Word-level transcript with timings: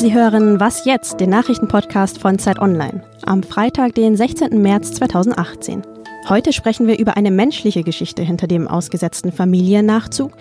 Sie 0.00 0.14
hören 0.14 0.60
Was 0.60 0.86
jetzt, 0.86 1.20
den 1.20 1.28
Nachrichtenpodcast 1.28 2.16
von 2.16 2.38
Zeit 2.38 2.58
Online, 2.58 3.02
am 3.26 3.42
Freitag, 3.42 3.94
den 3.96 4.16
16. 4.16 4.62
März 4.62 4.92
2018. 4.92 5.82
Heute 6.26 6.54
sprechen 6.54 6.86
wir 6.86 6.98
über 6.98 7.18
eine 7.18 7.30
menschliche 7.30 7.82
Geschichte 7.82 8.22
hinter 8.22 8.46
dem 8.46 8.66
ausgesetzten 8.66 9.30
Familiennachzug, 9.30 10.32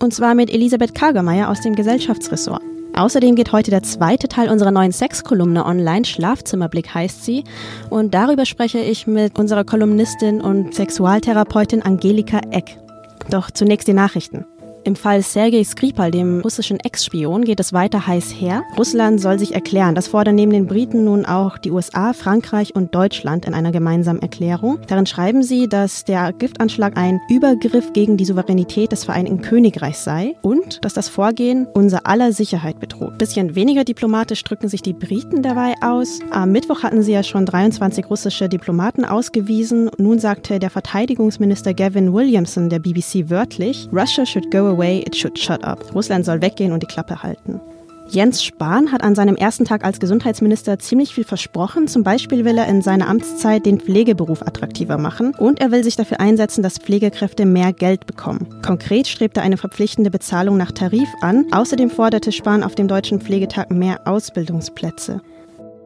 und 0.00 0.14
zwar 0.14 0.34
mit 0.34 0.48
Elisabeth 0.48 0.94
Kagermeier 0.94 1.50
aus 1.50 1.60
dem 1.60 1.74
Gesellschaftsressort. 1.74 2.62
Außerdem 2.94 3.34
geht 3.34 3.52
heute 3.52 3.70
der 3.70 3.82
zweite 3.82 4.28
Teil 4.28 4.48
unserer 4.48 4.70
neuen 4.70 4.92
Sexkolumne 4.92 5.66
online, 5.66 6.06
Schlafzimmerblick 6.06 6.94
heißt 6.94 7.22
sie. 7.22 7.44
Und 7.90 8.14
darüber 8.14 8.46
spreche 8.46 8.78
ich 8.78 9.06
mit 9.06 9.38
unserer 9.38 9.64
Kolumnistin 9.64 10.40
und 10.40 10.74
Sexualtherapeutin 10.74 11.82
Angelika 11.82 12.40
Eck. 12.50 12.78
Doch 13.28 13.50
zunächst 13.50 13.88
die 13.88 13.92
Nachrichten. 13.92 14.46
Im 14.84 14.96
Fall 14.96 15.22
Sergei 15.22 15.62
Skripal, 15.62 16.10
dem 16.10 16.40
russischen 16.40 16.80
Ex-Spion, 16.80 17.44
geht 17.44 17.60
es 17.60 17.72
weiter 17.72 18.04
heiß 18.04 18.32
her. 18.32 18.64
Russland 18.76 19.20
soll 19.20 19.38
sich 19.38 19.54
erklären. 19.54 19.94
Das 19.94 20.08
fordern 20.08 20.34
neben 20.34 20.50
den 20.50 20.66
Briten 20.66 21.04
nun 21.04 21.24
auch 21.24 21.56
die 21.56 21.70
USA, 21.70 22.12
Frankreich 22.12 22.74
und 22.74 22.92
Deutschland 22.92 23.44
in 23.46 23.54
einer 23.54 23.70
gemeinsamen 23.70 24.20
Erklärung. 24.20 24.80
Darin 24.88 25.06
schreiben 25.06 25.44
sie, 25.44 25.68
dass 25.68 26.04
der 26.04 26.32
Giftanschlag 26.32 26.96
ein 26.96 27.20
Übergriff 27.28 27.92
gegen 27.92 28.16
die 28.16 28.24
Souveränität 28.24 28.90
des 28.90 29.04
Vereinigten 29.04 29.40
Königreichs 29.40 30.02
sei 30.02 30.34
und 30.42 30.84
dass 30.84 30.94
das 30.94 31.08
Vorgehen 31.08 31.68
unser 31.74 32.06
aller 32.06 32.32
Sicherheit 32.32 32.80
betrug. 32.80 33.16
Bisschen 33.18 33.54
weniger 33.54 33.84
diplomatisch 33.84 34.42
drücken 34.42 34.68
sich 34.68 34.82
die 34.82 34.94
Briten 34.94 35.42
dabei 35.42 35.74
aus. 35.80 36.18
Am 36.30 36.50
Mittwoch 36.50 36.82
hatten 36.82 37.02
sie 37.02 37.12
ja 37.12 37.22
schon 37.22 37.46
23 37.46 38.10
russische 38.10 38.48
Diplomaten 38.48 39.04
ausgewiesen. 39.04 39.90
Nun 39.98 40.18
sagte 40.18 40.58
der 40.58 40.70
Verteidigungsminister 40.70 41.72
Gavin 41.72 42.12
Williamson 42.12 42.68
der 42.68 42.80
BBC 42.80 43.30
wörtlich, 43.30 43.88
Russia 43.92 44.26
should 44.26 44.50
go 44.50 44.71
away, 44.72 45.00
it 45.06 45.14
should 45.14 45.38
shut 45.38 45.62
up. 45.62 45.94
Russland 45.94 46.24
soll 46.24 46.42
weggehen 46.42 46.72
und 46.72 46.82
die 46.82 46.86
Klappe 46.86 47.22
halten. 47.22 47.60
Jens 48.08 48.44
Spahn 48.44 48.92
hat 48.92 49.02
an 49.02 49.14
seinem 49.14 49.36
ersten 49.36 49.64
Tag 49.64 49.84
als 49.84 49.98
Gesundheitsminister 49.98 50.78
ziemlich 50.78 51.14
viel 51.14 51.24
versprochen. 51.24 51.88
Zum 51.88 52.02
Beispiel 52.02 52.44
will 52.44 52.58
er 52.58 52.66
in 52.66 52.82
seiner 52.82 53.08
Amtszeit 53.08 53.64
den 53.64 53.80
Pflegeberuf 53.80 54.42
attraktiver 54.42 54.98
machen 54.98 55.34
und 55.38 55.60
er 55.60 55.70
will 55.70 55.82
sich 55.82 55.96
dafür 55.96 56.20
einsetzen, 56.20 56.62
dass 56.62 56.76
Pflegekräfte 56.76 57.46
mehr 57.46 57.72
Geld 57.72 58.06
bekommen. 58.06 58.60
Konkret 58.60 59.06
strebt 59.06 59.38
er 59.38 59.44
eine 59.44 59.56
verpflichtende 59.56 60.10
Bezahlung 60.10 60.58
nach 60.58 60.72
Tarif 60.72 61.08
an. 61.22 61.46
Außerdem 61.52 61.88
forderte 61.88 62.32
Spahn 62.32 62.64
auf 62.64 62.74
dem 62.74 62.86
Deutschen 62.86 63.20
Pflegetag 63.20 63.70
mehr 63.70 64.06
Ausbildungsplätze. 64.06 65.22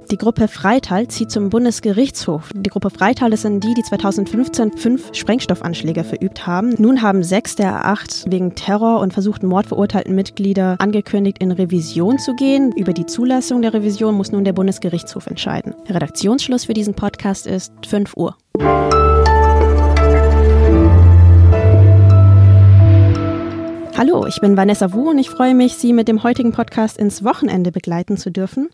Die 0.09 0.19
Gruppe 0.19 0.47
Freital 0.47 1.09
zieht 1.09 1.33
zum 1.33 1.51
Bundesgerichtshof. 1.51 2.51
Die 2.55 2.71
Gruppe 2.71 2.91
Freital, 2.91 3.31
das 3.31 3.43
sind 3.43 3.65
die, 3.65 3.75
die 3.75 3.83
2015 3.83 4.77
fünf 4.77 5.13
Sprengstoffanschläge 5.13 6.05
verübt 6.05 6.47
haben. 6.47 6.75
Nun 6.79 7.03
haben 7.03 7.25
sechs 7.25 7.57
der 7.57 7.85
acht 7.87 8.31
wegen 8.31 8.55
Terror 8.55 9.01
und 9.01 9.13
versuchten 9.13 9.49
Mord 9.49 9.67
verurteilten 9.67 10.15
Mitglieder 10.15 10.77
angekündigt, 10.79 11.39
in 11.41 11.51
Revision 11.51 12.21
zu 12.21 12.37
gehen. 12.37 12.71
Über 12.77 12.93
die 12.93 13.07
Zulassung 13.07 13.63
der 13.63 13.75
Revision 13.75 14.15
muss 14.15 14.31
nun 14.31 14.45
der 14.45 14.53
Bundesgerichtshof 14.53 15.27
entscheiden. 15.27 15.75
Redaktionsschluss 15.89 16.67
für 16.67 16.75
diesen 16.75 16.95
Podcast 16.95 17.49
ist 17.49 17.73
5 17.85 18.17
Uhr. 18.17 18.37
Hallo, 23.99 24.27
ich 24.27 24.43
bin 24.43 24.57
Vanessa 24.59 24.93
Wu 24.93 25.09
und 25.09 25.19
ich 25.19 25.31
freue 25.31 25.55
mich, 25.55 25.77
Sie 25.77 25.95
mit 25.95 26.07
dem 26.07 26.23
heutigen 26.23 26.53
Podcast 26.53 26.99
ins 26.99 27.25
Wochenende 27.25 27.73
begleiten 27.73 28.19
zu 28.19 28.31
dürfen. 28.31 28.69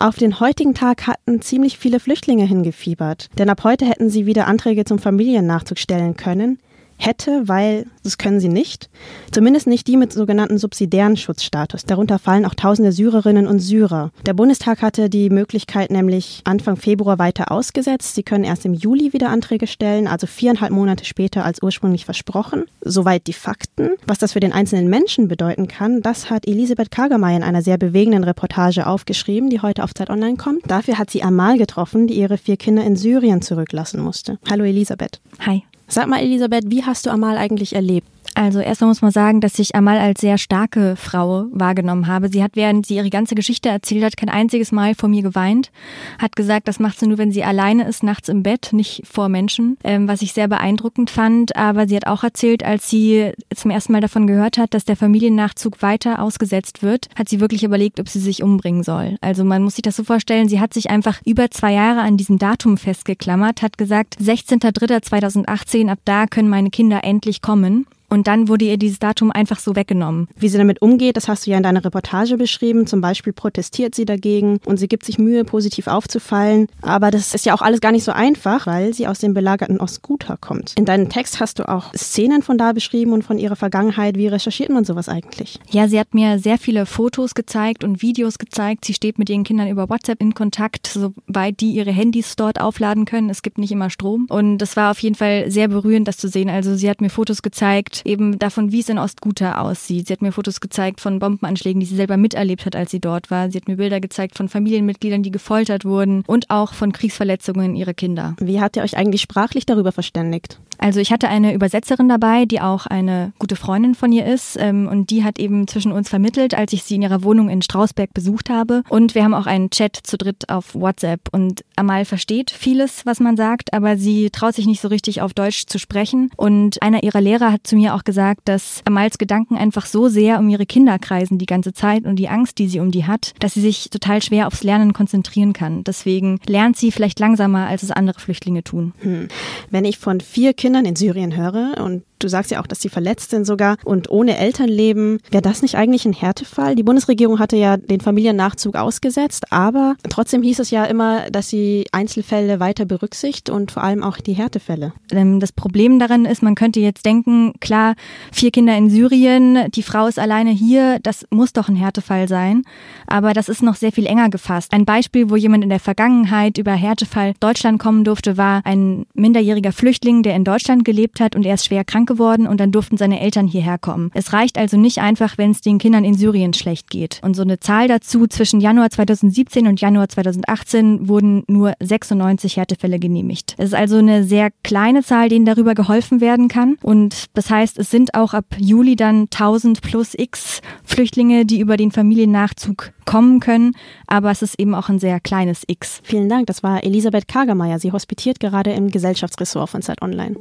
Auf 0.00 0.14
den 0.14 0.38
heutigen 0.38 0.74
Tag 0.74 1.08
hatten 1.08 1.42
ziemlich 1.42 1.76
viele 1.76 1.98
Flüchtlinge 1.98 2.44
hingefiebert, 2.44 3.30
denn 3.36 3.50
ab 3.50 3.64
heute 3.64 3.84
hätten 3.84 4.10
sie 4.10 4.26
wieder 4.26 4.46
Anträge 4.46 4.84
zum 4.84 5.00
Familiennachzug 5.00 5.76
stellen 5.76 6.16
können 6.16 6.60
hätte, 6.98 7.48
weil 7.48 7.86
das 8.02 8.18
können 8.18 8.40
sie 8.40 8.48
nicht. 8.48 8.90
Zumindest 9.30 9.66
nicht 9.66 9.86
die 9.86 9.96
mit 9.96 10.12
sogenannten 10.12 10.58
subsidiären 10.58 11.16
Schutzstatus. 11.16 11.84
Darunter 11.84 12.18
fallen 12.18 12.44
auch 12.44 12.54
tausende 12.54 12.92
Syrerinnen 12.92 13.46
und 13.46 13.60
Syrer. 13.60 14.10
Der 14.26 14.34
Bundestag 14.34 14.82
hatte 14.82 15.08
die 15.08 15.30
Möglichkeit 15.30 15.90
nämlich 15.90 16.42
Anfang 16.44 16.76
Februar 16.76 17.18
weiter 17.18 17.50
ausgesetzt. 17.50 18.14
Sie 18.14 18.22
können 18.22 18.44
erst 18.44 18.64
im 18.64 18.74
Juli 18.74 19.12
wieder 19.12 19.30
Anträge 19.30 19.66
stellen, 19.66 20.06
also 20.06 20.26
viereinhalb 20.26 20.72
Monate 20.72 21.04
später 21.04 21.44
als 21.44 21.62
ursprünglich 21.62 22.04
versprochen. 22.04 22.64
Soweit 22.82 23.26
die 23.26 23.32
Fakten. 23.32 23.90
Was 24.06 24.18
das 24.18 24.32
für 24.32 24.40
den 24.40 24.52
einzelnen 24.52 24.88
Menschen 24.88 25.28
bedeuten 25.28 25.68
kann, 25.68 26.02
das 26.02 26.30
hat 26.30 26.46
Elisabeth 26.46 26.90
Kagermeier 26.90 27.36
in 27.36 27.42
einer 27.42 27.62
sehr 27.62 27.78
bewegenden 27.78 28.24
Reportage 28.24 28.86
aufgeschrieben, 28.86 29.50
die 29.50 29.60
heute 29.60 29.84
auf 29.84 29.94
Zeit 29.94 30.10
Online 30.10 30.36
kommt. 30.36 30.68
Dafür 30.70 30.98
hat 30.98 31.10
sie 31.10 31.22
Amal 31.22 31.58
getroffen, 31.58 32.06
die 32.06 32.14
ihre 32.14 32.38
vier 32.38 32.56
Kinder 32.56 32.84
in 32.84 32.96
Syrien 32.96 33.42
zurücklassen 33.42 34.00
musste. 34.00 34.38
Hallo 34.48 34.64
Elisabeth. 34.64 35.20
Hi. 35.40 35.62
Sag 35.88 36.06
mal, 36.06 36.20
Elisabeth, 36.20 36.64
wie 36.70 36.84
hast 36.84 37.06
du 37.06 37.10
Amal 37.10 37.38
eigentlich 37.38 37.74
erlebt? 37.74 38.06
Also 38.38 38.60
erstmal 38.60 38.86
muss 38.86 39.02
man 39.02 39.10
sagen, 39.10 39.40
dass 39.40 39.58
ich 39.58 39.74
Amal 39.74 39.98
als 39.98 40.20
sehr 40.20 40.38
starke 40.38 40.94
Frau 40.94 41.46
wahrgenommen 41.50 42.06
habe. 42.06 42.28
Sie 42.28 42.40
hat, 42.40 42.52
während 42.54 42.86
sie 42.86 42.94
ihre 42.94 43.10
ganze 43.10 43.34
Geschichte 43.34 43.68
erzählt 43.68 44.04
hat, 44.04 44.16
kein 44.16 44.28
einziges 44.28 44.70
Mal 44.70 44.94
vor 44.94 45.08
mir 45.08 45.22
geweint. 45.22 45.72
Hat 46.20 46.36
gesagt, 46.36 46.68
das 46.68 46.78
macht 46.78 47.00
sie 47.00 47.08
nur, 47.08 47.18
wenn 47.18 47.32
sie 47.32 47.42
alleine 47.42 47.88
ist, 47.88 48.04
nachts 48.04 48.28
im 48.28 48.44
Bett, 48.44 48.68
nicht 48.70 49.02
vor 49.04 49.28
Menschen, 49.28 49.76
ähm, 49.82 50.06
was 50.06 50.22
ich 50.22 50.34
sehr 50.34 50.46
beeindruckend 50.46 51.10
fand. 51.10 51.56
Aber 51.56 51.88
sie 51.88 51.96
hat 51.96 52.06
auch 52.06 52.22
erzählt, 52.22 52.64
als 52.64 52.88
sie 52.88 53.32
zum 53.52 53.72
ersten 53.72 53.92
Mal 53.92 54.00
davon 54.00 54.28
gehört 54.28 54.56
hat, 54.56 54.72
dass 54.72 54.84
der 54.84 54.94
Familiennachzug 54.94 55.82
weiter 55.82 56.22
ausgesetzt 56.22 56.80
wird, 56.80 57.08
hat 57.16 57.28
sie 57.28 57.40
wirklich 57.40 57.64
überlegt, 57.64 57.98
ob 57.98 58.08
sie 58.08 58.20
sich 58.20 58.44
umbringen 58.44 58.84
soll. 58.84 59.16
Also 59.20 59.42
man 59.42 59.64
muss 59.64 59.74
sich 59.74 59.82
das 59.82 59.96
so 59.96 60.04
vorstellen, 60.04 60.46
sie 60.46 60.60
hat 60.60 60.74
sich 60.74 60.90
einfach 60.90 61.20
über 61.24 61.50
zwei 61.50 61.72
Jahre 61.72 62.02
an 62.02 62.16
diesem 62.16 62.38
Datum 62.38 62.76
festgeklammert, 62.76 63.62
hat 63.62 63.78
gesagt, 63.78 64.16
16.03.2018, 64.22 65.88
ab 65.88 65.98
da 66.04 66.28
können 66.28 66.48
meine 66.48 66.70
Kinder 66.70 67.02
endlich 67.02 67.42
kommen. 67.42 67.84
Und 68.08 68.26
dann 68.26 68.48
wurde 68.48 68.64
ihr 68.64 68.76
dieses 68.76 68.98
Datum 68.98 69.30
einfach 69.30 69.58
so 69.58 69.76
weggenommen. 69.76 70.28
Wie 70.36 70.48
sie 70.48 70.58
damit 70.58 70.82
umgeht, 70.82 71.16
das 71.16 71.28
hast 71.28 71.46
du 71.46 71.50
ja 71.50 71.56
in 71.56 71.62
deiner 71.62 71.84
Reportage 71.84 72.36
beschrieben. 72.36 72.86
Zum 72.86 73.00
Beispiel 73.00 73.32
protestiert 73.32 73.94
sie 73.94 74.04
dagegen 74.04 74.60
und 74.64 74.78
sie 74.78 74.88
gibt 74.88 75.04
sich 75.04 75.18
Mühe, 75.18 75.44
positiv 75.44 75.86
aufzufallen. 75.86 76.68
Aber 76.82 77.10
das 77.10 77.34
ist 77.34 77.46
ja 77.46 77.54
auch 77.54 77.62
alles 77.62 77.80
gar 77.80 77.92
nicht 77.92 78.04
so 78.04 78.12
einfach, 78.12 78.66
weil 78.66 78.94
sie 78.94 79.06
aus 79.06 79.18
dem 79.18 79.34
belagerten 79.34 79.80
Ostguta 79.80 80.36
kommt. 80.36 80.74
In 80.76 80.84
deinem 80.84 81.08
Text 81.08 81.40
hast 81.40 81.58
du 81.58 81.68
auch 81.68 81.92
Szenen 81.94 82.42
von 82.42 82.58
da 82.58 82.72
beschrieben 82.72 83.12
und 83.12 83.22
von 83.22 83.38
ihrer 83.38 83.56
Vergangenheit. 83.56 84.16
Wie 84.16 84.28
recherchiert 84.28 84.70
man 84.70 84.84
sowas 84.84 85.08
eigentlich? 85.08 85.60
Ja, 85.70 85.88
sie 85.88 85.98
hat 86.00 86.14
mir 86.14 86.38
sehr 86.38 86.58
viele 86.58 86.86
Fotos 86.86 87.34
gezeigt 87.34 87.84
und 87.84 88.02
Videos 88.02 88.38
gezeigt. 88.38 88.84
Sie 88.84 88.94
steht 88.94 89.18
mit 89.18 89.28
ihren 89.28 89.44
Kindern 89.44 89.68
über 89.68 89.88
WhatsApp 89.88 90.20
in 90.20 90.34
Kontakt, 90.34 90.86
soweit 90.86 91.60
die 91.60 91.72
ihre 91.72 91.90
Handys 91.90 92.36
dort 92.36 92.60
aufladen 92.60 93.04
können. 93.04 93.30
Es 93.30 93.42
gibt 93.42 93.58
nicht 93.58 93.72
immer 93.72 93.90
Strom. 93.90 94.26
Und 94.30 94.62
es 94.62 94.76
war 94.76 94.90
auf 94.90 94.98
jeden 95.00 95.14
Fall 95.14 95.50
sehr 95.50 95.68
berührend, 95.68 96.08
das 96.08 96.16
zu 96.16 96.28
sehen. 96.28 96.48
Also 96.48 96.74
sie 96.74 96.88
hat 96.88 97.00
mir 97.00 97.10
Fotos 97.10 97.42
gezeigt, 97.42 97.97
eben 98.04 98.38
davon, 98.38 98.72
wie 98.72 98.80
es 98.80 98.88
in 98.88 98.98
Ostguta 98.98 99.60
aussieht. 99.60 100.06
Sie 100.06 100.12
hat 100.12 100.22
mir 100.22 100.32
Fotos 100.32 100.60
gezeigt 100.60 101.00
von 101.00 101.18
Bombenanschlägen, 101.18 101.80
die 101.80 101.86
sie 101.86 101.96
selber 101.96 102.16
miterlebt 102.16 102.66
hat, 102.66 102.76
als 102.76 102.90
sie 102.90 103.00
dort 103.00 103.30
war. 103.30 103.50
Sie 103.50 103.58
hat 103.58 103.68
mir 103.68 103.76
Bilder 103.76 104.00
gezeigt 104.00 104.36
von 104.36 104.48
Familienmitgliedern, 104.48 105.22
die 105.22 105.30
gefoltert 105.30 105.84
wurden 105.84 106.22
und 106.26 106.50
auch 106.50 106.74
von 106.74 106.92
Kriegsverletzungen 106.92 107.76
ihrer 107.76 107.94
Kinder. 107.94 108.36
Wie 108.40 108.60
hat 108.60 108.76
ihr 108.76 108.82
euch 108.82 108.96
eigentlich 108.96 109.22
sprachlich 109.22 109.66
darüber 109.66 109.92
verständigt? 109.92 110.60
Also 110.78 111.00
ich 111.00 111.12
hatte 111.12 111.28
eine 111.28 111.52
Übersetzerin 111.52 112.08
dabei, 112.08 112.44
die 112.46 112.60
auch 112.60 112.86
eine 112.86 113.32
gute 113.38 113.56
Freundin 113.56 113.94
von 113.94 114.12
ihr 114.12 114.24
ist 114.24 114.56
ähm, 114.58 114.88
und 114.88 115.10
die 115.10 115.24
hat 115.24 115.38
eben 115.38 115.66
zwischen 115.66 115.92
uns 115.92 116.08
vermittelt, 116.08 116.54
als 116.54 116.72
ich 116.72 116.84
sie 116.84 116.94
in 116.94 117.02
ihrer 117.02 117.22
Wohnung 117.22 117.48
in 117.48 117.62
Strausberg 117.62 118.14
besucht 118.14 118.48
habe. 118.48 118.82
Und 118.88 119.14
wir 119.14 119.24
haben 119.24 119.34
auch 119.34 119.46
einen 119.46 119.70
Chat 119.70 119.96
zu 119.96 120.16
dritt 120.16 120.48
auf 120.48 120.74
WhatsApp 120.74 121.20
und 121.32 121.64
Amal 121.76 122.04
versteht 122.04 122.50
vieles, 122.50 123.04
was 123.04 123.20
man 123.20 123.36
sagt, 123.36 123.72
aber 123.72 123.96
sie 123.96 124.30
traut 124.30 124.54
sich 124.54 124.66
nicht 124.66 124.80
so 124.80 124.88
richtig 124.88 125.20
auf 125.20 125.34
Deutsch 125.34 125.66
zu 125.66 125.78
sprechen. 125.78 126.30
Und 126.36 126.80
einer 126.82 127.02
ihrer 127.02 127.20
Lehrer 127.20 127.52
hat 127.52 127.66
zu 127.66 127.76
mir 127.76 127.94
auch 127.94 128.04
gesagt, 128.04 128.42
dass 128.44 128.82
Amals 128.84 129.18
Gedanken 129.18 129.56
einfach 129.56 129.86
so 129.86 130.08
sehr 130.08 130.38
um 130.38 130.48
ihre 130.48 130.66
Kinder 130.66 130.98
kreisen 130.98 131.38
die 131.38 131.46
ganze 131.46 131.72
Zeit 131.72 132.04
und 132.04 132.16
die 132.16 132.28
Angst, 132.28 132.58
die 132.58 132.68
sie 132.68 132.80
um 132.80 132.90
die 132.90 133.06
hat, 133.06 133.34
dass 133.40 133.54
sie 133.54 133.60
sich 133.60 133.90
total 133.90 134.22
schwer 134.22 134.46
aufs 134.46 134.62
Lernen 134.62 134.92
konzentrieren 134.92 135.52
kann. 135.52 135.84
Deswegen 135.84 136.40
lernt 136.46 136.76
sie 136.76 136.92
vielleicht 136.92 137.18
langsamer, 137.18 137.66
als 137.66 137.82
es 137.82 137.90
andere 137.90 138.20
Flüchtlinge 138.20 138.62
tun. 138.62 138.92
Hm. 138.98 139.28
Wenn 139.70 139.84
ich 139.84 139.98
von 139.98 140.20
vier 140.20 140.54
Kindern 140.54 140.67
Kindern 140.68 140.84
in 140.84 140.96
Syrien 140.96 141.34
höre 141.34 141.82
und 141.82 142.04
Du 142.18 142.28
sagst 142.28 142.50
ja 142.50 142.60
auch, 142.60 142.66
dass 142.66 142.80
sie 142.80 142.88
verletzt 142.88 143.30
sind 143.30 143.46
sogar 143.46 143.76
und 143.84 144.10
ohne 144.10 144.36
Eltern 144.36 144.68
leben. 144.68 145.18
Wäre 145.30 145.42
das 145.42 145.62
nicht 145.62 145.76
eigentlich 145.76 146.04
ein 146.04 146.12
Härtefall? 146.12 146.74
Die 146.74 146.82
Bundesregierung 146.82 147.38
hatte 147.38 147.56
ja 147.56 147.76
den 147.76 148.00
Familiennachzug 148.00 148.76
ausgesetzt, 148.76 149.52
aber 149.52 149.96
trotzdem 150.08 150.42
hieß 150.42 150.58
es 150.58 150.70
ja 150.70 150.84
immer, 150.84 151.30
dass 151.30 151.48
sie 151.48 151.86
Einzelfälle 151.92 152.60
weiter 152.60 152.84
berücksichtigt 152.84 153.50
und 153.50 153.70
vor 153.70 153.84
allem 153.84 154.02
auch 154.02 154.18
die 154.18 154.32
Härtefälle. 154.32 154.92
Ähm, 155.12 155.38
das 155.38 155.52
Problem 155.52 155.98
darin 155.98 156.24
ist, 156.24 156.42
man 156.42 156.54
könnte 156.54 156.80
jetzt 156.80 157.06
denken, 157.06 157.52
klar, 157.60 157.94
vier 158.32 158.50
Kinder 158.50 158.76
in 158.76 158.90
Syrien, 158.90 159.70
die 159.70 159.82
Frau 159.82 160.06
ist 160.06 160.18
alleine 160.18 160.50
hier, 160.50 160.98
das 161.02 161.26
muss 161.30 161.52
doch 161.52 161.68
ein 161.68 161.76
Härtefall 161.76 162.26
sein. 162.28 162.62
Aber 163.06 163.32
das 163.32 163.48
ist 163.48 163.62
noch 163.62 163.76
sehr 163.76 163.92
viel 163.92 164.06
enger 164.06 164.28
gefasst. 164.28 164.72
Ein 164.72 164.84
Beispiel, 164.84 165.30
wo 165.30 165.36
jemand 165.36 165.62
in 165.62 165.70
der 165.70 165.80
Vergangenheit 165.80 166.58
über 166.58 166.72
Härtefall 166.72 167.34
Deutschland 167.40 167.78
kommen 167.78 168.04
durfte, 168.04 168.36
war 168.36 168.62
ein 168.64 169.06
minderjähriger 169.14 169.72
Flüchtling, 169.72 170.22
der 170.22 170.34
in 170.34 170.44
Deutschland 170.44 170.84
gelebt 170.84 171.20
hat 171.20 171.36
und 171.36 171.44
er 171.44 171.54
ist 171.54 171.66
schwer 171.66 171.84
krank 171.84 172.07
geworden 172.08 172.48
und 172.48 172.58
dann 172.58 172.72
durften 172.72 172.96
seine 172.96 173.20
Eltern 173.20 173.46
hierher 173.46 173.78
kommen. 173.78 174.10
Es 174.14 174.32
reicht 174.32 174.58
also 174.58 174.76
nicht 174.76 174.98
einfach, 174.98 175.38
wenn 175.38 175.52
es 175.52 175.60
den 175.60 175.78
Kindern 175.78 176.02
in 176.04 176.14
Syrien 176.14 176.52
schlecht 176.54 176.90
geht. 176.90 177.20
Und 177.22 177.36
so 177.36 177.42
eine 177.42 177.60
Zahl 177.60 177.86
dazu, 177.86 178.26
zwischen 178.26 178.60
Januar 178.60 178.90
2017 178.90 179.68
und 179.68 179.80
Januar 179.80 180.08
2018 180.08 181.08
wurden 181.08 181.44
nur 181.46 181.74
96 181.78 182.56
Härtefälle 182.56 182.98
genehmigt. 182.98 183.54
Es 183.58 183.66
ist 183.66 183.74
also 183.74 183.98
eine 183.98 184.24
sehr 184.24 184.50
kleine 184.64 185.04
Zahl, 185.04 185.28
denen 185.28 185.44
darüber 185.44 185.74
geholfen 185.74 186.20
werden 186.20 186.48
kann. 186.48 186.76
Und 186.82 187.26
das 187.34 187.50
heißt, 187.50 187.78
es 187.78 187.90
sind 187.90 188.14
auch 188.14 188.34
ab 188.34 188.46
Juli 188.58 188.96
dann 188.96 189.28
1000 189.30 189.82
plus 189.82 190.14
X 190.16 190.60
Flüchtlinge, 190.82 191.46
die 191.46 191.60
über 191.60 191.76
den 191.76 191.92
Familiennachzug 191.92 192.92
kommen 193.04 193.40
können. 193.40 193.74
Aber 194.06 194.30
es 194.30 194.42
ist 194.42 194.58
eben 194.58 194.74
auch 194.74 194.88
ein 194.88 194.98
sehr 194.98 195.20
kleines 195.20 195.62
X. 195.66 196.00
Vielen 196.02 196.28
Dank. 196.28 196.46
Das 196.46 196.62
war 196.62 196.84
Elisabeth 196.84 197.28
Kagermeier. 197.28 197.78
Sie 197.78 197.92
hospitiert 197.92 198.40
gerade 198.40 198.72
im 198.72 198.90
Gesellschaftsressort 198.90 199.70
von 199.70 199.82
Zeit 199.82 200.02
Online. 200.02 200.36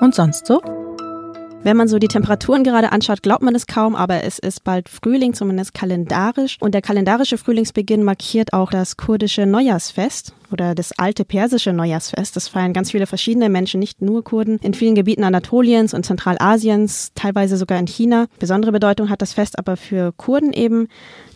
Und 0.00 0.14
sonst 0.14 0.46
so? 0.46 0.60
Wenn 1.64 1.76
man 1.76 1.88
so 1.88 1.98
die 1.98 2.06
Temperaturen 2.06 2.62
gerade 2.62 2.92
anschaut, 2.92 3.22
glaubt 3.22 3.42
man 3.42 3.54
es 3.56 3.66
kaum, 3.66 3.96
aber 3.96 4.22
es 4.22 4.38
ist 4.38 4.62
bald 4.62 4.88
Frühling, 4.88 5.34
zumindest 5.34 5.74
kalendarisch. 5.74 6.56
Und 6.60 6.72
der 6.72 6.82
kalendarische 6.82 7.36
Frühlingsbeginn 7.36 8.04
markiert 8.04 8.52
auch 8.52 8.70
das 8.70 8.96
kurdische 8.96 9.44
Neujahrsfest 9.44 10.34
oder 10.52 10.76
das 10.76 10.92
alte 10.98 11.24
persische 11.24 11.72
Neujahrsfest. 11.72 12.36
Das 12.36 12.46
feiern 12.46 12.72
ganz 12.72 12.92
viele 12.92 13.06
verschiedene 13.06 13.48
Menschen, 13.48 13.80
nicht 13.80 14.00
nur 14.00 14.22
Kurden, 14.22 14.58
in 14.62 14.72
vielen 14.72 14.94
Gebieten 14.94 15.24
Anatoliens 15.24 15.94
und 15.94 16.06
Zentralasiens, 16.06 17.10
teilweise 17.16 17.56
sogar 17.56 17.80
in 17.80 17.88
China. 17.88 18.28
Besondere 18.38 18.70
Bedeutung 18.70 19.10
hat 19.10 19.20
das 19.20 19.32
Fest 19.32 19.58
aber 19.58 19.76
für 19.76 20.12
Kurden 20.12 20.52
eben. 20.52 20.88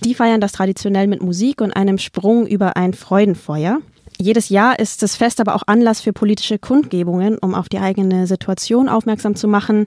Die 0.05 0.15
feiern 0.15 0.41
das 0.41 0.53
traditionell 0.53 1.09
mit 1.09 1.21
Musik 1.21 1.61
und 1.61 1.73
einem 1.73 1.99
Sprung 1.99 2.47
über 2.47 2.77
ein 2.77 2.95
Freudenfeuer. 2.95 3.81
Jedes 4.21 4.51
Jahr 4.51 4.79
ist 4.79 5.03
das 5.03 5.17
Fest 5.17 5.41
aber 5.41 5.55
auch 5.55 5.65
Anlass 5.67 6.01
für 6.01 6.13
politische 6.13 6.59
Kundgebungen, 6.59 7.39
um 7.39 7.55
auf 7.55 7.69
die 7.69 7.79
eigene 7.79 8.27
Situation 8.27 8.89
aufmerksam 8.89 9.35
zu 9.35 9.49
machen. 9.49 9.87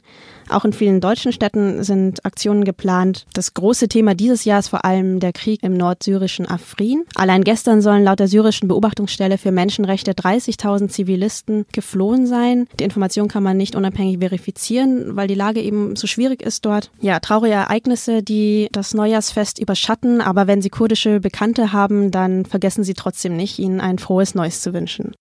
Auch 0.50 0.66
in 0.66 0.74
vielen 0.74 1.02
deutschen 1.02 1.32
Städten 1.32 1.84
sind 1.84 2.24
Aktionen 2.26 2.66
geplant. 2.66 3.26
Das 3.34 3.54
große 3.54 3.88
Thema 3.88 4.14
dieses 4.14 4.46
Jahr 4.46 4.60
ist 4.60 4.68
vor 4.68 4.86
allem 4.86 5.20
der 5.20 5.34
Krieg 5.34 5.64
im 5.64 5.74
nordsyrischen 5.74 6.48
Afrin. 6.48 7.04
Allein 7.16 7.44
gestern 7.44 7.82
sollen 7.82 8.04
laut 8.04 8.20
der 8.20 8.28
syrischen 8.28 8.68
Beobachtungsstelle 8.68 9.38
für 9.38 9.52
Menschenrechte 9.52 10.12
30.000 10.12 10.90
Zivilisten 10.90 11.66
geflohen 11.72 12.28
sein. 12.28 12.68
Die 12.80 12.84
Information 12.84 13.28
kann 13.28 13.42
man 13.42 13.58
nicht 13.58 13.76
unabhängig 13.76 14.20
verifizieren, 14.20 15.16
weil 15.16 15.28
die 15.28 15.36
Lage 15.36 15.62
eben 15.62 15.96
so 15.96 16.08
schwierig 16.08 16.44
ist 16.44 16.66
dort. 16.66 16.92
Ja, 17.00 17.20
traurige 17.20 17.56
Ereignisse, 17.56 18.22
die 18.22 18.68
das 18.72 18.94
Neujahrsfest 18.94 19.60
überschatten, 19.60 20.22
aber 20.22 20.46
wenn 20.46 20.62
Sie 20.62 20.70
kurdische 20.70 21.20
Bekannte 21.20 21.72
haben, 21.72 22.12
dann 22.12 22.46
vergessen 22.46 22.84
Sie 22.84 22.94
trotzdem 22.94 23.36
nicht, 23.36 23.58
ihnen 23.58 23.82
ein 23.82 23.98
frohes 23.98 24.15
Neues 24.36 24.62
zu 24.62 24.74
wünschen. 24.74 25.14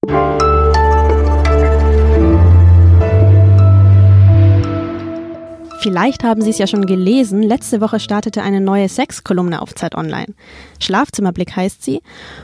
Vielleicht 5.85 6.25
haben 6.25 6.41
Sie 6.41 6.49
es 6.49 6.57
ja 6.57 6.67
schon 6.67 6.87
gelesen. 6.87 7.43
Letzte 7.43 7.83
Woche 7.83 8.01
startete 8.01 8.41
eine 8.41 8.63
neue 8.63 8.89
Sexkolumne 8.89 9.61
auf 9.61 9.75
Zeit 9.75 9.95
Online. 9.95 10.33
Schlafzimmerblick 10.81 11.55
heißt 11.55 11.85
sie. 11.85 12.01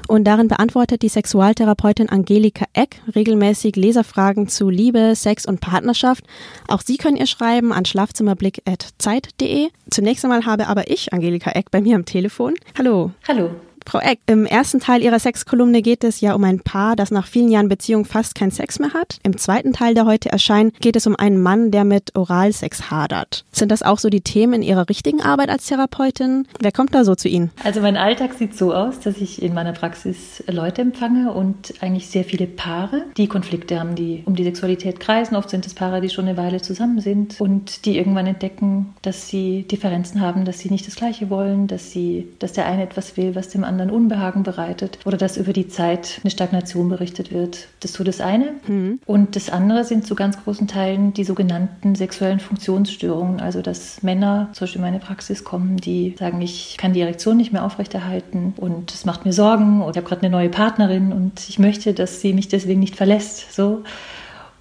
Und 0.09 0.25
darin 0.25 0.49
beantwortet 0.49 1.01
die 1.01 1.09
Sexualtherapeutin 1.09 2.11
Angelika 2.11 2.67
Eck 2.75 3.01
regelmäßig 3.15 3.77
Leserfragen 3.77 4.47
zu 4.49 4.69
Liebe, 4.69 5.15
Sex 5.17 5.47
und 5.47 5.63
Partnerschaft. 5.63 6.27
Auch 6.69 6.83
Sie 6.83 6.99
können 6.99 7.17
ihr 7.17 7.27
schreiben 7.27 7.73
an 7.73 7.87
schlafzimmerblick.zeit.de. 7.87 9.69
Zunächst 9.91 10.23
einmal 10.23 10.45
habe 10.45 10.67
aber 10.67 10.91
ich 10.91 11.15
Angelika 11.15 11.53
Eck 11.53 11.71
bei 11.71 11.81
mir 11.81 11.97
am 11.97 12.05
Telefon. 12.05 12.57
Hallo. 12.77 13.13
Hallo. 13.27 13.53
Frau 13.91 13.99
Eck, 13.99 14.21
im 14.27 14.47
ersten 14.47 14.79
Teil 14.79 15.03
Ihrer 15.03 15.19
Sexkolumne 15.19 15.83
geht 15.83 16.05
es 16.05 16.21
ja 16.21 16.35
um 16.35 16.45
ein 16.45 16.61
Paar, 16.61 16.95
das 16.95 17.11
nach 17.11 17.27
vielen 17.27 17.51
Jahren 17.51 17.69
Beziehung 17.69 18.05
fast 18.05 18.37
keinen 18.37 18.53
Sex 18.53 18.79
mehr 18.79 18.93
hat. 18.93 19.19
Im 19.25 19.37
zweiten 19.37 19.73
Teil, 19.73 19.95
der 19.95 20.07
heute 20.07 20.31
erscheint, 20.31 20.79
geht 20.79 20.95
es 20.95 21.09
um 21.09 21.17
einen 21.17 21.43
Mann, 21.43 21.73
der 21.73 21.83
mit 21.83 22.15
Oralsex 22.15 22.93
hadert. 22.93 23.45
Sind 23.51 23.73
das 23.73 23.83
auch 23.83 23.99
so 23.99 24.09
die 24.09 24.21
Themen 24.21 24.53
in 24.53 24.63
Ihrer 24.63 24.89
richtigen 24.89 25.21
Arbeit 25.21 25.49
als 25.49 25.67
Therapeutin? 25.67 26.47
Wer 26.61 26.71
kommt 26.71 26.95
da 26.95 27.03
so 27.03 27.17
zu 27.17 27.27
Ihnen? 27.27 27.51
Also 27.65 27.81
mein 27.81 27.97
Alltag 27.97 28.35
sieht 28.35 28.57
so 28.57 28.73
aus, 28.73 29.01
dass 29.01 29.17
ich 29.17 29.43
in 29.43 29.55
meiner 29.55 29.73
Praxis 29.73 30.45
Leute 30.47 30.83
empfange 30.83 31.33
und 31.33 31.75
eigentlich 31.81 32.07
sehr 32.07 32.23
viele 32.23 32.47
Paare, 32.47 33.07
die 33.17 33.27
Konflikte 33.27 33.81
haben, 33.81 33.97
die 33.97 34.23
um 34.25 34.37
die 34.37 34.45
Sexualität 34.45 35.01
kreisen. 35.01 35.35
Oft 35.35 35.51
sind 35.51 35.67
es 35.67 35.75
Paare, 35.75 36.01
die 36.01 36.11
schon 36.11 36.29
eine 36.29 36.37
Weile 36.37 36.63
zusammen 36.63 37.01
sind 37.01 37.41
und 37.41 37.85
die 37.87 37.99
irgendwann 37.99 38.29
entdecken, 38.29 38.95
dass 39.03 39.27
sie 39.27 39.65
Differenzen 39.65 40.21
haben, 40.21 40.45
dass 40.45 40.61
sie 40.61 40.71
nicht 40.71 40.87
das 40.87 40.95
Gleiche 40.95 41.29
wollen, 41.29 41.67
dass 41.67 41.91
sie, 41.91 42.29
dass 42.39 42.53
der 42.53 42.67
eine 42.67 42.85
etwas 42.85 43.17
will, 43.17 43.35
was 43.35 43.49
dem 43.49 43.65
anderen 43.65 43.80
anderen 43.81 44.03
Unbehagen 44.03 44.43
bereitet 44.43 44.99
oder 45.05 45.17
dass 45.17 45.37
über 45.37 45.53
die 45.53 45.69
Zeit 45.69 46.21
eine 46.23 46.31
Stagnation 46.31 46.89
berichtet 46.89 47.33
wird. 47.33 47.69
Das 47.81 47.93
ist 47.93 47.97
so 47.97 48.05
das 48.05 48.21
eine. 48.21 48.53
Mhm. 48.67 49.01
Und 49.07 49.37
das 49.37 49.51
andere 49.51 49.85
sind 49.85 50.07
zu 50.07 50.15
ganz 50.15 50.43
großen 50.43 50.69
Teilen 50.69 51.13
die 51.13 51.25
sogenannten 51.25 51.95
sexuellen 51.95 52.41
Funktionsstörungen. 52.41 53.41
Also 53.41 53.63
dass 53.63 54.03
Männer 54.03 54.49
zum 54.53 54.65
Beispiel 54.65 54.81
in 54.81 54.85
meine 54.85 54.99
Praxis 54.99 55.45
kommen, 55.45 55.77
die 55.77 56.15
sagen, 56.19 56.41
ich 56.41 56.77
kann 56.79 56.93
die 56.93 57.01
Erektion 57.01 57.37
nicht 57.37 57.53
mehr 57.53 57.65
aufrechterhalten 57.65 58.55
und 58.57 58.93
es 58.93 59.05
macht 59.05 59.25
mir 59.25 59.33
Sorgen 59.33 59.83
oder 59.83 59.91
ich 59.91 59.97
habe 59.97 60.09
gerade 60.09 60.23
eine 60.23 60.31
neue 60.31 60.49
Partnerin 60.49 61.13
und 61.13 61.49
ich 61.49 61.59
möchte, 61.59 61.95
dass 61.95 62.21
sie 62.21 62.33
mich 62.33 62.49
deswegen 62.49 62.81
nicht 62.81 62.97
verlässt. 62.97 63.53
So. 63.53 63.83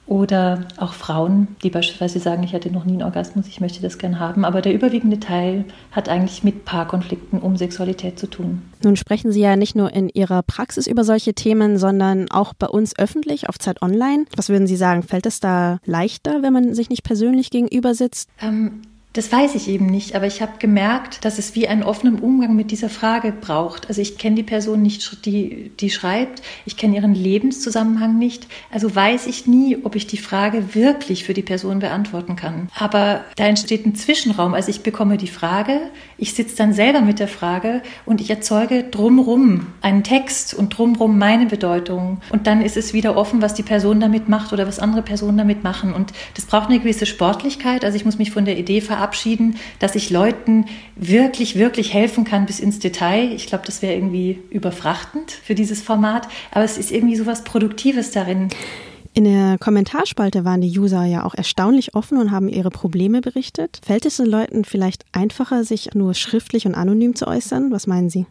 Oder 0.10 0.66
auch 0.78 0.94
Frauen, 0.94 1.50
die 1.62 1.70
beispielsweise 1.70 2.18
sagen, 2.18 2.42
ich 2.42 2.56
hatte 2.56 2.72
noch 2.72 2.84
nie 2.84 2.94
einen 2.94 3.04
Orgasmus, 3.04 3.46
ich 3.48 3.62
möchte 3.62 3.80
das 3.80 4.00
gern 4.00 4.20
haben. 4.20 4.44
Aber 4.44 4.60
der 4.64 4.74
überwiegende 4.74 5.20
Teil 5.20 5.66
hat 5.92 6.10
eigentlich 6.10 6.44
mit 6.44 6.66
Paarkonflikten 6.66 7.40
um 7.40 7.58
Sexualität 7.58 8.18
zu 8.18 8.28
tun. 8.28 8.64
Nun 8.84 8.96
sprechen 8.96 9.32
Sie 9.32 9.42
ja 9.42 9.56
nicht 9.56 9.76
nur 9.76 9.94
in 9.94 10.10
Ihrer 10.10 10.42
Praxis 10.42 10.88
über 10.88 11.04
solche 11.04 11.36
Themen, 11.36 11.78
sondern 11.78 12.32
auch 12.32 12.56
bei 12.56 12.66
uns 12.66 12.98
öffentlich 12.98 13.50
auf 13.50 13.60
Zeit 13.60 13.84
Online. 13.84 14.26
Was 14.36 14.50
würden 14.50 14.66
Sie 14.66 14.78
sagen, 14.78 15.04
fällt 15.04 15.28
es 15.28 15.42
da 15.42 15.78
leichter, 15.86 16.42
wenn 16.42 16.54
man 16.54 16.74
sich 16.74 16.90
nicht 16.90 17.04
persönlich 17.04 17.52
gegenüber 17.52 17.94
sitzt? 17.94 18.32
Ähm, 18.42 18.82
das 19.14 19.32
weiß 19.32 19.56
ich 19.56 19.68
eben 19.68 19.88
nicht, 19.88 20.16
aber 20.16 20.28
ich 20.28 20.40
habe 20.40 20.60
gemerkt, 20.60 21.26
dass 21.26 21.40
es 21.40 21.56
wie 21.56 21.68
einen 21.68 21.82
offenen 21.82 22.20
Umgang 22.20 22.56
mit 22.56 22.70
dieser 22.70 22.90
Frage 22.90 23.32
braucht. 23.32 23.88
Also 23.88 24.02
ich 24.02 24.20
kenne 24.20 24.36
die 24.36 24.44
Person 24.44 24.84
nicht, 24.84 25.26
die, 25.26 25.72
die 25.80 25.90
schreibt, 25.90 26.44
ich 26.66 26.78
kenne 26.78 26.96
ihren 26.96 27.16
Lebenszusammenhang 27.16 28.20
nicht, 28.20 28.46
also 28.72 28.96
weiß 28.96 29.26
ich 29.26 29.48
nie, 29.48 29.78
ob 29.84 29.96
ich 29.96 30.06
die 30.06 30.18
Frage 30.18 30.76
wirklich 30.76 31.24
für 31.24 31.34
die 31.34 31.42
Person 31.42 31.80
beantworten 31.80 32.36
kann. 32.36 32.70
Aber 32.78 33.26
da 33.36 33.46
entsteht 33.46 33.84
ein 33.88 33.96
Zwischenraum, 33.96 34.54
also 34.54 34.70
ich 34.70 34.84
bekomme 34.84 35.18
die 35.18 35.28
Frage, 35.28 35.80
ich 36.20 36.36
sitze 36.36 36.58
dann 36.58 36.74
selber 36.74 37.02
mit 37.02 37.18
der 37.18 37.28
Frage 37.28 37.82
und 38.06 38.22
ich 38.22 38.30
erzeuge 38.30 38.84
drumrum 38.84 39.68
einen 39.82 40.04
Text 40.04 40.54
und 40.54 40.78
drumrum 40.78 41.18
meine 41.18 41.48
Bedeutung. 41.48 42.22
Und 42.30 42.46
dann 42.46 42.62
ist 42.62 42.78
es 42.78 42.94
wieder 42.94 43.18
offen, 43.18 43.42
was 43.42 43.56
die 43.56 43.64
Person 43.64 44.00
damit 44.00 44.30
macht 44.30 44.54
oder 44.54 44.68
was 44.68 44.78
andere 44.78 45.02
Personen 45.02 45.40
damit 45.40 45.64
machen. 45.64 45.94
Und 45.96 46.14
das 46.36 46.46
braucht 46.46 46.70
eine 46.70 46.80
gewisse 46.80 47.08
Sportlichkeit, 47.08 47.84
also 47.84 47.96
ich 47.96 48.06
muss 48.06 48.20
mich 48.20 48.30
von 48.30 48.46
der 48.46 48.60
Idee 48.60 48.82
verabschieden, 48.82 48.99
verabschieden, 49.00 49.56
dass 49.80 49.96
ich 49.96 50.10
Leuten 50.10 50.66
wirklich, 50.98 51.56
wirklich 51.56 51.94
helfen 51.94 52.26
kann 52.26 52.46
bis 52.46 52.60
ins 52.60 52.80
Detail. 52.80 53.32
Ich 53.32 53.48
glaube, 53.48 53.64
das 53.66 53.82
wäre 53.82 53.94
irgendwie 53.94 54.40
überfrachtend 54.50 55.32
für 55.32 55.56
dieses 55.56 55.82
Format, 55.82 56.28
aber 56.52 56.66
es 56.66 56.78
ist 56.78 56.92
irgendwie 56.92 57.16
so 57.16 57.26
was 57.26 57.46
Produktives 57.46 58.12
darin. 58.12 58.50
In 59.14 59.24
der 59.24 59.58
Kommentarspalte 59.58 60.44
waren 60.44 60.60
die 60.60 60.78
User 60.78 61.06
ja 61.06 61.24
auch 61.24 61.34
erstaunlich 61.34 61.96
offen 61.96 62.18
und 62.18 62.32
haben 62.32 62.50
ihre 62.50 62.70
Probleme 62.70 63.22
berichtet. 63.22 63.80
Fällt 63.86 64.06
es 64.06 64.18
den 64.18 64.26
Leuten 64.26 64.66
vielleicht 64.66 65.06
einfacher, 65.14 65.64
sich 65.64 65.94
nur 65.94 66.14
schriftlich 66.14 66.66
und 66.66 66.76
anonym 66.76 67.16
zu 67.16 67.26
äußern? 67.26 67.72
Was 67.72 67.88
meinen 67.88 68.10
Sie? 68.10 68.26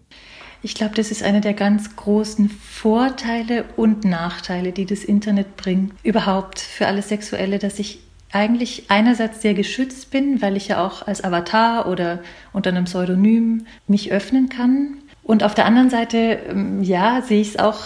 Ich 0.63 0.75
glaube, 0.75 0.95
das 0.95 1.11
ist 1.11 1.23
einer 1.23 1.41
der 1.41 1.55
ganz 1.55 1.97
großen 1.97 2.51
Vorteile 2.51 3.65
und 3.77 4.05
Nachteile, 4.05 4.73
die 4.73 4.85
das 4.85 5.03
Internet 5.03 5.57
bringt. 5.57 5.93
Überhaupt 6.03 6.59
für 6.59 6.87
alle 6.87 7.01
Sexuelle, 7.01 7.59
dass 7.59 7.79
ich 7.79 8.01
eigentlich 8.33 8.85
einerseits 8.89 9.43
sehr 9.43 9.55
geschützt 9.55 10.11
bin, 10.11 10.43
weil 10.43 10.57
ich 10.57 10.69
ja 10.69 10.85
auch 10.85 11.07
als 11.07 11.25
Avatar 11.25 11.89
oder 11.89 12.21
unter 12.53 12.71
einem 12.71 12.85
Pseudonym 12.85 13.67
mich 13.87 14.13
öffnen 14.13 14.49
kann. 14.49 14.99
Und 15.23 15.43
auf 15.43 15.55
der 15.55 15.67
anderen 15.67 15.91
Seite, 15.91 16.39
ähm, 16.49 16.83
ja, 16.83 17.21
sehe 17.23 17.41
ich 17.41 17.49
es 17.51 17.59
auch 17.59 17.81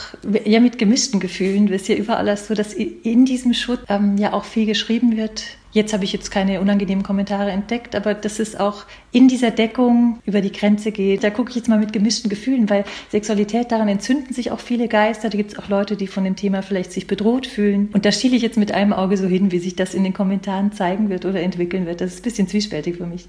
ja 0.45 0.61
mit 0.61 0.79
gemischten 0.79 1.19
Gefühlen. 1.19 1.67
Es 1.73 1.83
ist 1.83 1.89
ja 1.89 1.97
überall 1.97 2.37
so, 2.37 2.55
dass 2.55 2.73
in 2.73 3.25
diesem 3.25 3.53
Schutz 3.53 3.81
ähm, 3.89 4.17
ja 4.17 4.33
auch 4.33 4.45
viel 4.45 4.67
geschrieben 4.67 5.17
wird 5.17 5.43
Jetzt 5.73 5.95
habe 5.95 6.05
ich 6.05 6.13
jetzt 6.13 6.31
keine 6.31 6.61
unangenehmen 6.61 7.03
Kommentare 7.03 7.51
entdeckt, 7.51 7.97
aber 7.97 8.13
dass 8.13 8.39
es 8.39 8.57
auch 8.57 8.85
in 9.11 9.27
dieser 9.27 9.51
Deckung 9.51 10.21
über 10.27 10.43
die 10.43 10.53
Grenze 10.53 10.93
geht. 10.93 11.25
Da 11.25 11.31
gucke 11.31 11.51
ich 11.51 11.57
jetzt 11.57 11.69
mal 11.69 11.79
mit 11.79 11.95
gemischten 11.95 12.29
Gefühlen, 12.29 12.69
weil 12.69 12.85
Sexualität, 13.11 13.73
daran 13.73 13.89
entzünden 13.89 14.35
sich 14.35 14.51
auch 14.51 14.61
viele 14.61 14.87
Geister. 14.87 15.31
Da 15.31 15.37
gibt 15.37 15.53
es 15.53 15.59
auch 15.59 15.69
Leute, 15.69 15.97
die 15.97 16.07
von 16.07 16.25
dem 16.25 16.37
Thema 16.37 16.63
vielleicht 16.63 16.93
sich 16.93 17.07
bedroht 17.07 17.47
fühlen. 17.47 17.89
Und 17.95 18.05
da 18.05 18.13
schiele 18.13 18.37
ich 18.37 18.43
jetzt 18.43 18.59
mit 18.59 18.73
einem 18.73 18.93
Auge 18.93 19.17
so 19.17 19.27
hin, 19.27 19.51
wie 19.51 19.59
sich 19.59 19.75
das 19.75 19.95
in 19.95 20.05
den 20.05 20.13
Kommentaren 20.13 20.73
zeigen 20.73 21.09
wird 21.09 21.25
oder 21.25 21.41
entwickeln 21.41 21.87
wird. 21.87 22.03
Das 22.03 22.13
ist 22.13 22.21
ein 22.21 22.25
bisschen 22.25 22.49
zwiespältig 22.49 22.97
für 22.97 23.07
mich. 23.07 23.27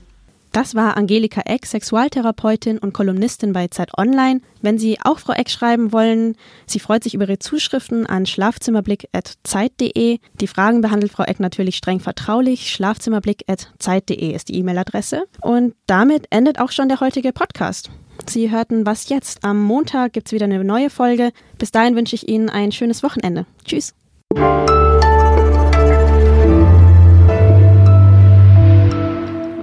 Das 0.54 0.76
war 0.76 0.98
Angelika 0.98 1.42
Eck, 1.46 1.66
Sexualtherapeutin 1.66 2.78
und 2.78 2.94
Kolumnistin 2.94 3.54
bei 3.54 3.70
Zeit 3.70 3.98
Online. 3.98 4.40
Wenn 4.62 4.78
Sie 4.78 5.00
auch 5.04 5.18
Frau 5.18 5.34
Eck 5.34 5.50
schreiben 5.50 5.92
wollen, 5.92 6.36
sie 6.68 6.80
freut 6.80 7.04
sich 7.04 7.16
über 7.16 7.26
Ihre 7.26 7.40
Zuschriften 7.40 8.06
an 8.06 8.28
schlafzimmerblick.zeit.de. 8.28 10.20
Die 10.40 10.48
Fragen 10.48 10.82
behandelt 10.82 11.12
Frau 11.12 11.24
Eck 11.24 11.40
natürlich 11.40 11.76
streng 11.76 12.00
vertraulich. 12.00 12.70
Schlafzimmerblick.zeit.de 12.72 14.32
ist 14.32 14.50
die 14.50 14.58
E-Mail-Adresse. 14.60 15.24
Und 15.42 15.74
damit 15.88 16.28
endet 16.30 16.60
auch 16.60 16.72
schon 16.72 16.88
der 16.88 17.00
heutige 17.00 17.34
Podcast. 17.34 17.90
Sie 18.30 18.52
hörten 18.52 18.86
Was 18.86 19.10
jetzt? 19.10 19.44
Am 19.44 19.60
Montag 19.60 20.14
gibt 20.14 20.28
es 20.28 20.34
wieder 20.34 20.46
eine 20.46 20.64
neue 20.64 20.92
Folge. 20.92 21.32
Bis 21.58 21.72
dahin 21.72 21.96
wünsche 21.96 22.16
ich 22.16 22.30
Ihnen 22.30 22.50
ein 22.50 22.72
schönes 22.72 23.02
Wochenende. 23.02 23.48
Tschüss. 23.66 23.96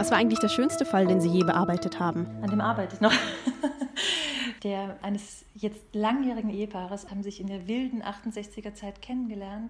Was 0.01 0.11
war 0.11 0.17
eigentlich 0.17 0.39
der 0.39 0.49
schönste 0.49 0.87
Fall, 0.87 1.07
den 1.07 1.21
Sie 1.21 1.29
je 1.29 1.45
bearbeitet 1.45 2.01
haben? 2.01 2.27
An 2.41 2.49
dem 2.49 2.63
arbeite 2.63 2.95
ich 2.95 3.03
noch. 3.03 3.13
der 4.65 4.97
eines 5.03 5.45
jetzt 5.55 5.95
langjährigen 5.95 6.49
Ehepaares 6.49 7.11
haben 7.11 7.23
sich 7.23 7.39
in 7.39 7.49
der 7.49 7.69
wilden 7.69 8.03
68er 8.03 8.73
Zeit 8.73 9.03
kennengelernt 9.03 9.69